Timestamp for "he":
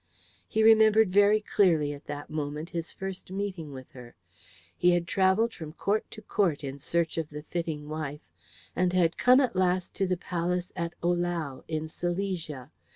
0.47-0.63, 4.75-4.89